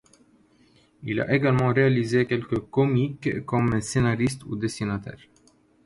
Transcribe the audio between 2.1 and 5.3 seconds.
quelques comics comme scénariste ou dessinateur.